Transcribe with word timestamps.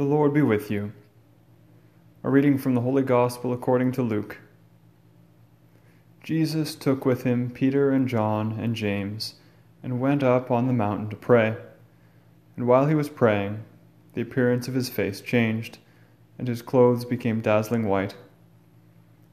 The 0.00 0.06
Lord 0.06 0.32
be 0.32 0.40
with 0.40 0.70
you. 0.70 0.92
A 2.24 2.30
reading 2.30 2.56
from 2.56 2.74
the 2.74 2.80
Holy 2.80 3.02
Gospel 3.02 3.52
according 3.52 3.92
to 3.92 4.02
Luke. 4.02 4.38
Jesus 6.24 6.74
took 6.74 7.04
with 7.04 7.24
him 7.24 7.50
Peter 7.50 7.90
and 7.90 8.08
John 8.08 8.52
and 8.52 8.74
James 8.74 9.34
and 9.82 10.00
went 10.00 10.22
up 10.22 10.50
on 10.50 10.66
the 10.66 10.72
mountain 10.72 11.10
to 11.10 11.16
pray. 11.16 11.54
And 12.56 12.66
while 12.66 12.86
he 12.86 12.94
was 12.94 13.10
praying, 13.10 13.62
the 14.14 14.22
appearance 14.22 14.68
of 14.68 14.74
his 14.74 14.88
face 14.88 15.20
changed, 15.20 15.76
and 16.38 16.48
his 16.48 16.62
clothes 16.62 17.04
became 17.04 17.42
dazzling 17.42 17.86
white. 17.86 18.14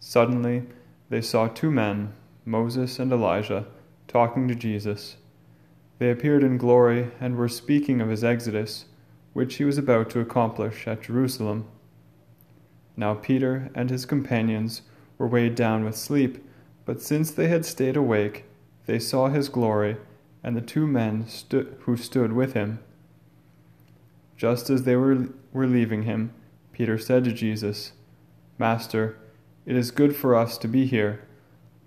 Suddenly 0.00 0.64
they 1.08 1.20
saw 1.20 1.46
two 1.46 1.70
men, 1.70 2.14
Moses 2.44 2.98
and 2.98 3.12
Elijah, 3.12 3.66
talking 4.08 4.48
to 4.48 4.56
Jesus. 4.56 5.18
They 6.00 6.10
appeared 6.10 6.42
in 6.42 6.58
glory 6.58 7.12
and 7.20 7.36
were 7.36 7.48
speaking 7.48 8.00
of 8.00 8.08
his 8.08 8.24
exodus 8.24 8.86
which 9.38 9.54
he 9.54 9.64
was 9.64 9.78
about 9.78 10.10
to 10.10 10.18
accomplish 10.18 10.88
at 10.88 11.00
Jerusalem. 11.00 11.64
Now 12.96 13.14
Peter 13.14 13.70
and 13.72 13.88
his 13.88 14.04
companions 14.04 14.82
were 15.16 15.28
weighed 15.28 15.54
down 15.54 15.84
with 15.84 15.96
sleep, 15.96 16.44
but 16.84 17.00
since 17.00 17.30
they 17.30 17.46
had 17.46 17.64
stayed 17.64 17.96
awake, 17.96 18.46
they 18.86 18.98
saw 18.98 19.28
his 19.28 19.48
glory 19.48 19.96
and 20.42 20.56
the 20.56 20.60
two 20.60 20.88
men 20.88 21.28
stu- 21.28 21.72
who 21.82 21.96
stood 21.96 22.32
with 22.32 22.54
him. 22.54 22.80
Just 24.36 24.70
as 24.70 24.82
they 24.82 24.96
were, 24.96 25.28
were 25.52 25.68
leaving 25.68 26.02
him, 26.02 26.34
Peter 26.72 26.98
said 26.98 27.22
to 27.22 27.32
Jesus, 27.32 27.92
Master, 28.58 29.20
it 29.64 29.76
is 29.76 29.92
good 29.92 30.16
for 30.16 30.34
us 30.34 30.58
to 30.58 30.66
be 30.66 30.84
here. 30.84 31.20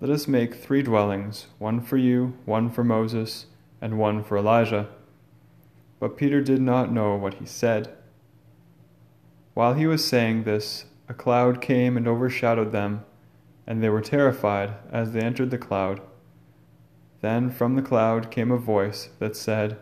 Let 0.00 0.12
us 0.12 0.28
make 0.28 0.54
three 0.54 0.84
dwellings 0.84 1.48
one 1.58 1.80
for 1.80 1.96
you, 1.96 2.38
one 2.44 2.70
for 2.70 2.84
Moses, 2.84 3.46
and 3.80 3.98
one 3.98 4.22
for 4.22 4.36
Elijah. 4.36 4.86
But 6.00 6.16
Peter 6.16 6.40
did 6.40 6.60
not 6.60 6.90
know 6.90 7.14
what 7.14 7.34
he 7.34 7.46
said. 7.46 7.96
While 9.54 9.74
he 9.74 9.86
was 9.86 10.04
saying 10.04 10.42
this, 10.42 10.86
a 11.08 11.14
cloud 11.14 11.60
came 11.60 11.96
and 11.96 12.08
overshadowed 12.08 12.72
them, 12.72 13.04
and 13.66 13.82
they 13.82 13.88
were 13.88 14.00
terrified 14.00 14.74
as 14.90 15.12
they 15.12 15.20
entered 15.20 15.50
the 15.50 15.58
cloud. 15.58 16.00
Then 17.20 17.50
from 17.50 17.76
the 17.76 17.82
cloud 17.82 18.30
came 18.30 18.50
a 18.50 18.56
voice 18.56 19.10
that 19.18 19.36
said, 19.36 19.78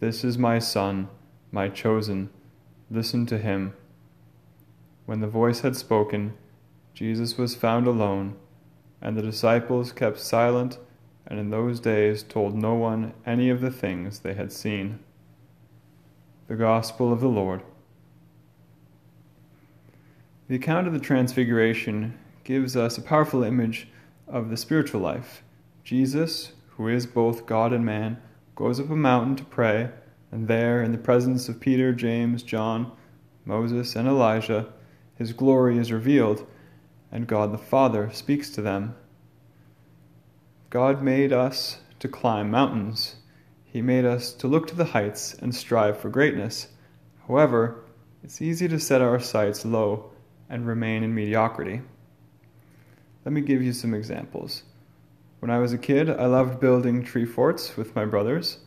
This 0.00 0.24
is 0.24 0.38
my 0.38 0.58
Son, 0.58 1.08
my 1.50 1.68
chosen. 1.68 2.30
Listen 2.90 3.26
to 3.26 3.36
him. 3.38 3.74
When 5.04 5.20
the 5.20 5.26
voice 5.26 5.60
had 5.60 5.76
spoken, 5.76 6.34
Jesus 6.94 7.36
was 7.36 7.54
found 7.54 7.86
alone, 7.86 8.36
and 9.02 9.16
the 9.16 9.22
disciples 9.22 9.92
kept 9.92 10.18
silent 10.18 10.78
and 11.28 11.38
in 11.38 11.50
those 11.50 11.78
days 11.78 12.22
told 12.22 12.54
no 12.54 12.74
one 12.74 13.12
any 13.26 13.50
of 13.50 13.60
the 13.60 13.70
things 13.70 14.20
they 14.20 14.34
had 14.34 14.50
seen. 14.50 14.98
The 16.48 16.56
Gospel 16.56 17.12
of 17.12 17.20
the 17.20 17.28
Lord. 17.28 17.62
The 20.48 20.56
account 20.56 20.86
of 20.86 20.94
the 20.94 20.98
Transfiguration 20.98 22.18
gives 22.42 22.74
us 22.74 22.96
a 22.96 23.02
powerful 23.02 23.44
image 23.44 23.88
of 24.26 24.48
the 24.48 24.56
spiritual 24.56 25.02
life. 25.02 25.42
Jesus, 25.84 26.52
who 26.70 26.88
is 26.88 27.04
both 27.04 27.44
God 27.44 27.74
and 27.74 27.84
man, 27.84 28.16
goes 28.56 28.80
up 28.80 28.88
a 28.88 28.96
mountain 28.96 29.36
to 29.36 29.44
pray, 29.44 29.90
and 30.32 30.48
there, 30.48 30.82
in 30.82 30.90
the 30.90 30.96
presence 30.96 31.50
of 31.50 31.60
Peter, 31.60 31.92
James, 31.92 32.42
John, 32.42 32.92
Moses, 33.44 33.94
and 33.94 34.08
Elijah, 34.08 34.72
his 35.16 35.34
glory 35.34 35.76
is 35.76 35.92
revealed, 35.92 36.46
and 37.12 37.26
God 37.26 37.52
the 37.52 37.58
Father 37.58 38.08
speaks 38.10 38.48
to 38.50 38.62
them. 38.62 38.94
God 40.70 41.02
made 41.02 41.30
us 41.30 41.80
to 41.98 42.08
climb 42.08 42.50
mountains. 42.50 43.16
He 43.70 43.82
made 43.82 44.06
us 44.06 44.32
to 44.34 44.48
look 44.48 44.66
to 44.68 44.74
the 44.74 44.86
heights 44.86 45.34
and 45.34 45.54
strive 45.54 45.98
for 45.98 46.08
greatness. 46.08 46.68
However, 47.26 47.84
it's 48.24 48.40
easy 48.40 48.66
to 48.68 48.80
set 48.80 49.02
our 49.02 49.20
sights 49.20 49.64
low 49.64 50.10
and 50.48 50.66
remain 50.66 51.02
in 51.02 51.14
mediocrity. 51.14 51.82
Let 53.26 53.32
me 53.32 53.42
give 53.42 53.62
you 53.62 53.74
some 53.74 53.92
examples. 53.92 54.62
When 55.40 55.50
I 55.50 55.58
was 55.58 55.74
a 55.74 55.78
kid, 55.78 56.08
I 56.08 56.26
loved 56.26 56.60
building 56.60 57.04
tree 57.04 57.26
forts 57.26 57.76
with 57.76 57.94
my 57.94 58.06
brothers. 58.06 58.58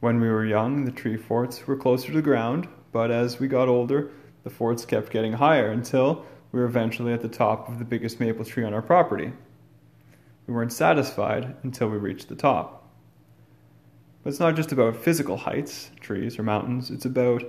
When 0.00 0.20
we 0.20 0.28
were 0.28 0.46
young, 0.46 0.86
the 0.86 0.90
tree 0.90 1.18
forts 1.18 1.66
were 1.66 1.76
closer 1.76 2.08
to 2.08 2.14
the 2.14 2.22
ground, 2.22 2.66
but 2.92 3.10
as 3.10 3.38
we 3.38 3.48
got 3.48 3.68
older, 3.68 4.10
the 4.42 4.50
forts 4.50 4.86
kept 4.86 5.10
getting 5.10 5.34
higher 5.34 5.70
until 5.70 6.24
we 6.50 6.60
were 6.60 6.66
eventually 6.66 7.12
at 7.12 7.20
the 7.20 7.28
top 7.28 7.68
of 7.68 7.78
the 7.78 7.84
biggest 7.84 8.20
maple 8.20 8.44
tree 8.44 8.64
on 8.64 8.72
our 8.72 8.80
property. 8.80 9.32
We 10.46 10.54
weren't 10.54 10.72
satisfied 10.72 11.56
until 11.62 11.90
we 11.90 11.98
reached 11.98 12.28
the 12.28 12.36
top. 12.36 12.85
But 14.26 14.30
it's 14.30 14.40
not 14.40 14.56
just 14.56 14.72
about 14.72 14.96
physical 14.96 15.36
heights, 15.36 15.92
trees 16.00 16.36
or 16.36 16.42
mountains, 16.42 16.90
it's 16.90 17.04
about 17.04 17.44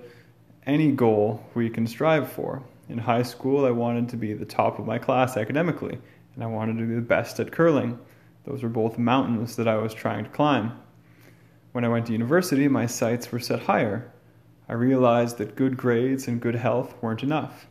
any 0.67 0.91
goal 0.91 1.43
we 1.55 1.71
can 1.71 1.87
strive 1.87 2.31
for. 2.31 2.61
In 2.87 2.99
high 2.99 3.23
school, 3.23 3.65
I 3.65 3.71
wanted 3.71 4.09
to 4.09 4.15
be 4.15 4.35
the 4.35 4.45
top 4.45 4.77
of 4.77 4.85
my 4.85 4.99
class 4.99 5.37
academically, 5.37 5.97
and 6.35 6.43
I 6.43 6.45
wanted 6.45 6.77
to 6.77 6.85
be 6.85 6.93
the 6.93 7.01
best 7.01 7.39
at 7.39 7.51
curling. 7.51 7.97
Those 8.43 8.61
were 8.61 8.69
both 8.69 8.99
mountains 8.99 9.55
that 9.55 9.67
I 9.67 9.77
was 9.77 9.95
trying 9.95 10.25
to 10.25 10.29
climb. 10.29 10.73
When 11.71 11.83
I 11.83 11.89
went 11.89 12.05
to 12.05 12.11
university, 12.11 12.67
my 12.67 12.85
sights 12.85 13.31
were 13.31 13.39
set 13.39 13.61
higher. 13.61 14.11
I 14.69 14.73
realized 14.73 15.39
that 15.39 15.55
good 15.55 15.77
grades 15.77 16.27
and 16.27 16.39
good 16.39 16.53
health 16.53 16.93
weren't 17.01 17.23
enough. 17.23 17.65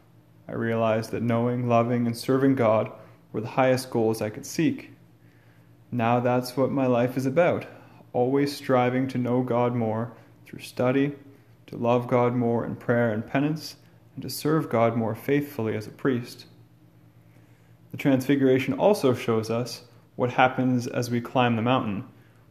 I 0.49 0.55
realized 0.55 1.13
that 1.13 1.23
knowing, 1.23 1.69
loving, 1.69 2.09
and 2.09 2.17
serving 2.17 2.57
God 2.57 2.91
were 3.31 3.41
the 3.41 3.47
highest 3.47 3.89
goals 3.89 4.21
I 4.21 4.31
could 4.31 4.45
seek. 4.45 4.91
Now 5.93 6.19
that's 6.19 6.57
what 6.57 6.73
my 6.73 6.87
life 6.87 7.17
is 7.17 7.27
about 7.27 7.67
always 8.17 8.57
striving 8.57 9.07
to 9.07 9.19
know 9.19 9.43
God 9.43 9.75
more 9.75 10.11
through 10.47 10.61
study, 10.61 11.13
to 11.67 11.77
love 11.77 12.09
God 12.09 12.35
more 12.35 12.65
in 12.65 12.75
prayer 12.75 13.13
and 13.13 13.27
penance, 13.27 13.77
and 14.15 14.23
to 14.23 14.31
serve 14.31 14.71
God 14.71 14.97
more 14.97 15.15
faithfully 15.15 15.77
as 15.77 15.87
a 15.87 15.91
priest. 15.91 16.47
The 17.91 17.99
Transfiguration 17.99 18.73
also 18.73 19.13
shows 19.13 19.51
us 19.51 19.83
what 20.17 20.33
happens 20.33 20.87
as 20.87 21.11
we 21.11 21.21
climb 21.21 21.57
the 21.57 21.63
mountain. 21.63 22.05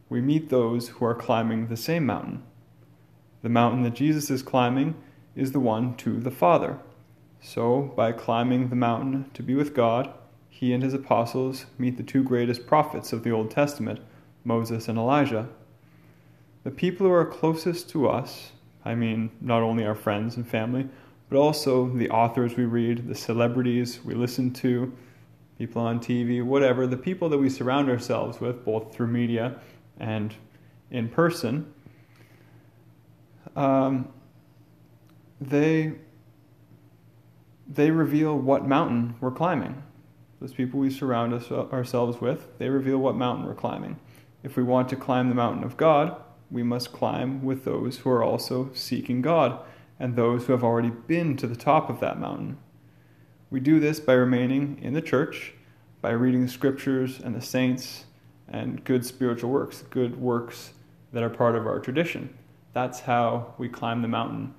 We 0.08 0.20
meet 0.20 0.50
those 0.50 0.90
who 0.90 1.04
are 1.04 1.16
climbing 1.16 1.66
the 1.66 1.76
same 1.76 2.06
mountain. 2.06 2.44
The 3.42 3.48
mountain 3.48 3.82
that 3.82 3.94
Jesus 3.94 4.30
is 4.30 4.44
climbing 4.44 4.94
is 5.34 5.50
the 5.50 5.58
one 5.58 5.96
to 5.96 6.20
the 6.20 6.30
Father. 6.30 6.78
So, 7.40 7.92
by 7.96 8.12
climbing 8.12 8.68
the 8.68 8.76
mountain 8.76 9.30
to 9.34 9.42
be 9.42 9.56
with 9.56 9.74
God, 9.74 10.12
he 10.48 10.72
and 10.72 10.84
his 10.84 10.94
apostles 10.94 11.66
meet 11.76 11.96
the 11.96 12.04
two 12.04 12.22
greatest 12.22 12.68
prophets 12.68 13.12
of 13.12 13.24
the 13.24 13.32
Old 13.32 13.50
Testament 13.50 13.98
Moses 14.46 14.88
and 14.88 14.96
Elijah. 14.96 15.48
The 16.64 16.70
people 16.70 17.06
who 17.06 17.12
are 17.12 17.26
closest 17.26 17.90
to 17.90 18.08
us, 18.08 18.52
I 18.84 18.94
mean, 18.94 19.30
not 19.40 19.62
only 19.62 19.84
our 19.84 19.94
friends 19.94 20.36
and 20.36 20.48
family, 20.48 20.88
but 21.28 21.36
also 21.36 21.88
the 21.88 22.08
authors 22.10 22.56
we 22.56 22.64
read, 22.64 23.08
the 23.08 23.14
celebrities 23.14 24.00
we 24.04 24.14
listen 24.14 24.52
to, 24.54 24.92
people 25.58 25.82
on 25.82 25.98
TV, 25.98 26.44
whatever, 26.44 26.86
the 26.86 26.96
people 26.96 27.28
that 27.28 27.38
we 27.38 27.50
surround 27.50 27.90
ourselves 27.90 28.40
with, 28.40 28.64
both 28.64 28.94
through 28.94 29.08
media 29.08 29.58
and 29.98 30.34
in 30.90 31.08
person, 31.08 31.72
um, 33.56 34.08
they 35.40 35.94
they 37.68 37.90
reveal 37.90 38.38
what 38.38 38.64
mountain 38.64 39.16
we're 39.20 39.30
climbing. 39.30 39.82
Those 40.40 40.52
people 40.52 40.78
we 40.78 40.90
surround 40.90 41.34
us, 41.34 41.50
ourselves 41.50 42.20
with, 42.20 42.58
they 42.58 42.68
reveal 42.68 42.98
what 42.98 43.16
mountain 43.16 43.44
we're 43.44 43.54
climbing. 43.54 43.98
If 44.46 44.56
we 44.56 44.62
want 44.62 44.88
to 44.90 44.96
climb 44.96 45.28
the 45.28 45.34
mountain 45.34 45.64
of 45.64 45.76
God, 45.76 46.22
we 46.52 46.62
must 46.62 46.92
climb 46.92 47.44
with 47.44 47.64
those 47.64 47.98
who 47.98 48.10
are 48.10 48.22
also 48.22 48.70
seeking 48.74 49.20
God 49.20 49.58
and 49.98 50.14
those 50.14 50.46
who 50.46 50.52
have 50.52 50.62
already 50.62 50.90
been 50.90 51.36
to 51.38 51.48
the 51.48 51.56
top 51.56 51.90
of 51.90 51.98
that 51.98 52.20
mountain. 52.20 52.56
We 53.50 53.58
do 53.58 53.80
this 53.80 53.98
by 53.98 54.12
remaining 54.12 54.78
in 54.80 54.94
the 54.94 55.02
church, 55.02 55.54
by 56.00 56.10
reading 56.10 56.42
the 56.42 56.48
scriptures 56.48 57.18
and 57.18 57.34
the 57.34 57.40
saints 57.40 58.04
and 58.48 58.84
good 58.84 59.04
spiritual 59.04 59.50
works, 59.50 59.82
good 59.90 60.20
works 60.20 60.74
that 61.12 61.24
are 61.24 61.28
part 61.28 61.56
of 61.56 61.66
our 61.66 61.80
tradition. 61.80 62.32
That's 62.72 63.00
how 63.00 63.52
we 63.58 63.68
climb 63.68 64.00
the 64.00 64.06
mountain. 64.06 64.54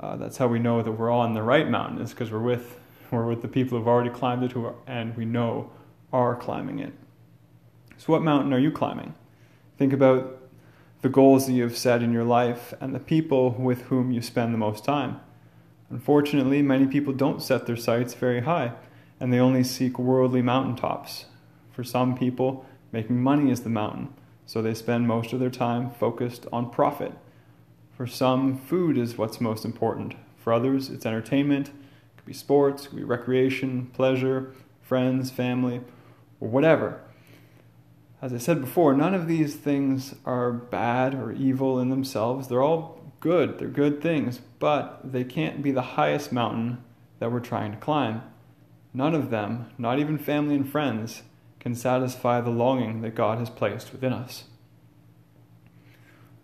Uh, 0.00 0.16
that's 0.16 0.38
how 0.38 0.46
we 0.46 0.60
know 0.60 0.80
that 0.80 0.92
we're 0.92 1.10
on 1.10 1.34
the 1.34 1.42
right 1.42 1.68
mountain, 1.68 2.00
is 2.00 2.12
because 2.12 2.30
we're 2.30 2.38
with, 2.38 2.80
we're 3.10 3.26
with 3.26 3.42
the 3.42 3.48
people 3.48 3.76
who've 3.76 3.86
already 3.86 4.08
climbed 4.08 4.44
it 4.44 4.52
who 4.52 4.74
and 4.86 5.14
we 5.14 5.26
know 5.26 5.72
are 6.10 6.34
climbing 6.34 6.78
it. 6.78 6.94
So, 7.98 8.14
what 8.14 8.22
mountain 8.22 8.54
are 8.54 8.58
you 8.58 8.70
climbing? 8.70 9.14
Think 9.78 9.92
about 9.92 10.40
the 11.02 11.08
goals 11.08 11.46
that 11.46 11.52
you 11.52 11.62
have 11.62 11.76
set 11.76 12.02
in 12.02 12.12
your 12.12 12.24
life 12.24 12.72
and 12.80 12.94
the 12.94 13.00
people 13.00 13.50
with 13.50 13.82
whom 13.82 14.10
you 14.10 14.22
spend 14.22 14.54
the 14.54 14.58
most 14.58 14.84
time. 14.84 15.20
Unfortunately, 15.90 16.62
many 16.62 16.86
people 16.86 17.12
don't 17.12 17.42
set 17.42 17.66
their 17.66 17.76
sights 17.76 18.14
very 18.14 18.40
high 18.40 18.72
and 19.20 19.32
they 19.32 19.38
only 19.38 19.62
seek 19.62 19.98
worldly 19.98 20.42
mountaintops. 20.42 21.26
For 21.72 21.84
some 21.84 22.16
people, 22.16 22.64
making 22.92 23.22
money 23.22 23.50
is 23.50 23.60
the 23.60 23.70
mountain, 23.70 24.12
so 24.46 24.62
they 24.62 24.74
spend 24.74 25.06
most 25.06 25.32
of 25.32 25.40
their 25.40 25.50
time 25.50 25.90
focused 25.90 26.46
on 26.52 26.70
profit. 26.70 27.12
For 27.96 28.06
some, 28.06 28.58
food 28.58 28.98
is 28.98 29.18
what's 29.18 29.40
most 29.40 29.64
important. 29.64 30.14
For 30.36 30.52
others, 30.52 30.90
it's 30.90 31.06
entertainment, 31.06 31.68
it 31.68 32.16
could 32.16 32.26
be 32.26 32.32
sports, 32.32 32.84
it 32.84 32.88
could 32.88 32.96
be 32.96 33.04
recreation, 33.04 33.86
pleasure, 33.92 34.54
friends, 34.82 35.30
family, 35.30 35.80
or 36.40 36.48
whatever. 36.48 37.00
As 38.22 38.32
I 38.32 38.38
said 38.38 38.60
before, 38.60 38.94
none 38.94 39.14
of 39.14 39.28
these 39.28 39.54
things 39.54 40.14
are 40.24 40.50
bad 40.50 41.14
or 41.14 41.32
evil 41.32 41.78
in 41.78 41.90
themselves. 41.90 42.48
They're 42.48 42.62
all 42.62 43.12
good, 43.20 43.58
they're 43.58 43.68
good 43.68 44.00
things, 44.00 44.40
but 44.58 45.00
they 45.12 45.24
can't 45.24 45.62
be 45.62 45.70
the 45.70 45.82
highest 45.82 46.32
mountain 46.32 46.82
that 47.18 47.30
we're 47.30 47.40
trying 47.40 47.72
to 47.72 47.78
climb. 47.78 48.22
None 48.94 49.14
of 49.14 49.30
them, 49.30 49.66
not 49.76 49.98
even 49.98 50.16
family 50.16 50.54
and 50.54 50.68
friends, 50.68 51.22
can 51.60 51.74
satisfy 51.74 52.40
the 52.40 52.50
longing 52.50 53.02
that 53.02 53.14
God 53.14 53.38
has 53.38 53.50
placed 53.50 53.92
within 53.92 54.12
us. 54.12 54.44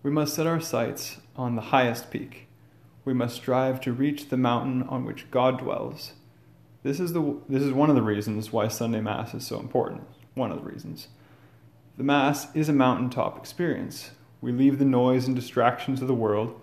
We 0.02 0.10
must 0.10 0.34
set 0.34 0.46
our 0.46 0.60
sights 0.60 1.20
on 1.36 1.54
the 1.54 1.62
highest 1.62 2.10
peak. 2.10 2.48
We 3.04 3.14
must 3.14 3.36
strive 3.36 3.80
to 3.82 3.92
reach 3.92 4.28
the 4.28 4.36
mountain 4.36 4.82
on 4.82 5.04
which 5.04 5.30
God 5.30 5.58
dwells. 5.58 6.12
This 6.82 7.00
is, 7.00 7.12
the, 7.12 7.38
this 7.48 7.62
is 7.62 7.72
one 7.72 7.88
of 7.88 7.96
the 7.96 8.02
reasons 8.02 8.52
why 8.52 8.68
Sunday 8.68 9.00
Mass 9.00 9.32
is 9.32 9.46
so 9.46 9.58
important. 9.58 10.02
One 10.34 10.50
of 10.50 10.58
the 10.58 10.68
reasons. 10.68 11.08
The 11.94 12.04
Mass 12.04 12.48
is 12.56 12.70
a 12.70 12.72
mountaintop 12.72 13.36
experience. 13.36 14.12
We 14.40 14.50
leave 14.50 14.78
the 14.78 14.84
noise 14.86 15.26
and 15.26 15.36
distractions 15.36 16.00
of 16.00 16.08
the 16.08 16.14
world. 16.14 16.58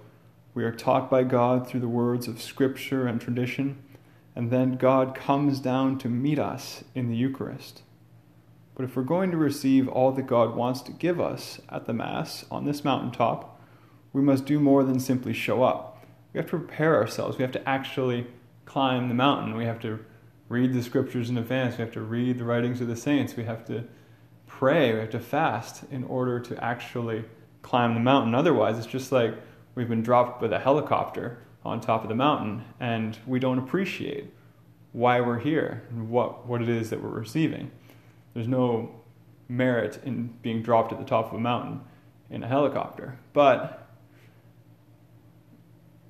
We 0.55 0.63
are 0.63 0.71
taught 0.71 1.07
by 1.07 1.21
God 1.21 1.67
through 1.67 1.81
the 1.81 1.87
words 1.87 2.27
of 2.27 2.41
Scripture 2.41 3.05
and 3.05 3.21
tradition, 3.21 3.77
and 4.35 4.49
then 4.49 4.75
God 4.75 5.13
comes 5.13 5.59
down 5.59 5.99
to 5.99 6.09
meet 6.09 6.39
us 6.39 6.83
in 6.95 7.09
the 7.09 7.15
Eucharist. 7.15 7.83
But 8.73 8.85
if 8.85 8.95
we're 8.95 9.03
going 9.03 9.29
to 9.29 9.37
receive 9.37 9.87
all 9.87 10.11
that 10.13 10.25
God 10.25 10.55
wants 10.55 10.81
to 10.81 10.91
give 10.91 11.21
us 11.21 11.61
at 11.69 11.85
the 11.85 11.93
Mass 11.93 12.43
on 12.49 12.65
this 12.65 12.83
mountaintop, 12.83 13.61
we 14.11 14.23
must 14.23 14.45
do 14.45 14.59
more 14.59 14.83
than 14.83 14.99
simply 14.99 15.33
show 15.33 15.61
up. 15.61 16.03
We 16.33 16.39
have 16.39 16.49
to 16.49 16.57
prepare 16.57 16.95
ourselves. 16.95 17.37
We 17.37 17.43
have 17.43 17.51
to 17.51 17.69
actually 17.69 18.25
climb 18.65 19.09
the 19.09 19.13
mountain. 19.13 19.55
We 19.55 19.65
have 19.65 19.79
to 19.81 19.99
read 20.47 20.73
the 20.73 20.81
scriptures 20.81 21.29
in 21.29 21.37
advance. 21.37 21.77
We 21.77 21.83
have 21.83 21.93
to 21.93 22.01
read 22.01 22.39
the 22.39 22.45
writings 22.45 22.81
of 22.81 22.87
the 22.87 22.95
saints. 22.95 23.35
We 23.35 23.43
have 23.43 23.63
to 23.65 23.83
pray. 24.59 24.93
We 24.93 24.99
have 24.99 25.09
to 25.11 25.21
fast 25.21 25.85
in 25.89 26.03
order 26.03 26.37
to 26.37 26.61
actually 26.61 27.23
climb 27.61 27.93
the 27.93 27.99
mountain. 28.01 28.35
Otherwise, 28.35 28.77
it's 28.77 28.85
just 28.85 29.09
like 29.09 29.33
we've 29.73 29.87
been 29.87 30.03
dropped 30.03 30.41
with 30.41 30.51
a 30.51 30.59
helicopter 30.59 31.37
on 31.63 31.79
top 31.79 32.03
of 32.03 32.09
the 32.09 32.15
mountain 32.15 32.65
and 32.77 33.17
we 33.25 33.39
don't 33.39 33.57
appreciate 33.57 34.25
why 34.91 35.21
we're 35.21 35.39
here 35.39 35.83
and 35.91 36.09
what, 36.09 36.45
what 36.45 36.61
it 36.61 36.67
is 36.67 36.89
that 36.89 37.01
we're 37.01 37.07
receiving. 37.07 37.71
There's 38.33 38.49
no 38.49 38.99
merit 39.47 40.01
in 40.03 40.33
being 40.41 40.61
dropped 40.61 40.91
at 40.91 40.99
the 40.99 41.05
top 41.05 41.27
of 41.27 41.35
a 41.35 41.39
mountain 41.39 41.79
in 42.29 42.43
a 42.43 42.47
helicopter. 42.47 43.17
But 43.31 43.87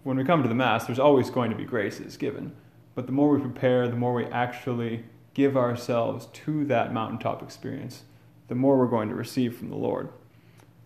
when 0.02 0.18
we 0.18 0.24
come 0.24 0.42
to 0.42 0.50
the 0.50 0.56
Mass, 0.56 0.88
there's 0.88 0.98
always 0.98 1.30
going 1.30 1.52
to 1.52 1.56
be 1.56 1.66
graces 1.66 2.18
given. 2.18 2.56
But 2.96 3.06
the 3.06 3.12
more 3.12 3.30
we 3.30 3.42
prepare, 3.42 3.88
the 3.88 3.96
more 3.96 4.16
we 4.16 4.26
actually 4.26 5.06
give 5.36 5.56
ourselves 5.56 6.26
to 6.34 6.66
that 6.66 6.92
mountaintop 6.92 7.44
experience, 7.44 8.06
the 8.50 8.56
more 8.56 8.78
we're 8.78 8.88
going 8.88 9.08
to 9.08 9.16
receive 9.16 9.56
from 9.56 9.70
the 9.70 9.76
Lord. 9.76 10.10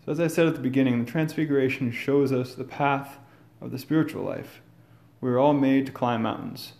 So, 0.04 0.12
as 0.12 0.20
I 0.20 0.28
said 0.28 0.46
at 0.46 0.54
the 0.54 0.60
beginning, 0.60 1.04
the 1.04 1.10
Transfiguration 1.10 1.90
shows 1.90 2.30
us 2.30 2.54
the 2.54 2.64
path 2.64 3.18
of 3.60 3.70
the 3.72 3.78
spiritual 3.78 4.22
life. 4.22 4.60
We 5.20 5.30
are 5.30 5.38
all 5.38 5.54
made 5.54 5.86
to 5.86 5.92
climb 5.92 6.22
mountains, 6.22 6.74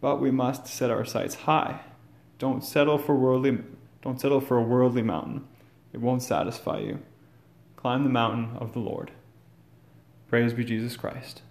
but 0.00 0.20
we 0.20 0.30
must 0.30 0.66
set 0.66 0.90
our 0.90 1.04
sights 1.04 1.36
high. 1.36 1.80
Don't 2.38 2.62
settle 2.62 2.98
for 2.98 3.14
worldly 3.14 3.58
don't 4.02 4.20
settle 4.20 4.40
for 4.40 4.56
a 4.56 4.62
worldly 4.62 5.02
mountain. 5.02 5.48
It 5.92 6.00
won't 6.00 6.22
satisfy 6.22 6.78
you. 6.78 7.00
Climb 7.74 8.04
the 8.04 8.10
mountain 8.10 8.56
of 8.56 8.72
the 8.72 8.78
Lord. 8.78 9.10
Praise 10.28 10.52
be 10.52 10.64
Jesus 10.64 10.96
Christ. 10.96 11.42